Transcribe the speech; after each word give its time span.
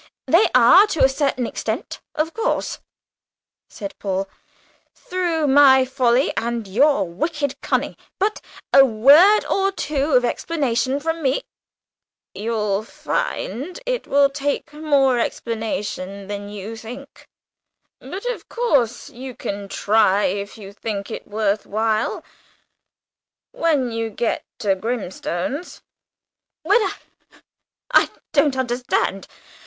"They 0.25 0.47
are, 0.55 0.87
to 0.87 1.03
a 1.05 1.07
certain 1.07 1.45
extent, 1.45 2.01
of 2.15 2.33
course," 2.33 2.79
said 3.69 3.93
Paul, 3.99 4.27
"through 4.95 5.45
my 5.45 5.85
folly 5.85 6.33
and 6.35 6.67
your 6.67 7.07
wicked 7.07 7.61
cunning; 7.61 7.95
but 8.17 8.41
a 8.73 8.83
word 8.83 9.45
or 9.45 9.71
two 9.71 10.13
of 10.13 10.25
explanation 10.25 10.99
from 10.99 11.21
me" 11.21 11.43
"You'll 12.33 12.81
find 12.83 13.79
it 13.85 14.07
will 14.07 14.31
take 14.31 14.73
more 14.73 15.19
explanation 15.19 16.25
than 16.27 16.49
you 16.49 16.75
think," 16.75 17.27
said 18.01 18.09
Dick; 18.09 18.23
"but, 18.23 18.31
of 18.33 18.49
course, 18.49 19.11
you 19.11 19.35
can 19.35 19.67
try, 19.69 20.23
if 20.23 20.57
you 20.57 20.73
think 20.73 21.11
it 21.11 21.27
worth 21.27 21.67
while 21.67 22.23
when 23.51 23.91
you 23.91 24.09
get 24.09 24.45
to 24.61 24.73
Grimstone's." 24.73 25.83
"When 26.63 26.81
I, 26.81 26.95
I 27.91 28.09
don't 28.33 28.57
understand. 28.57 29.27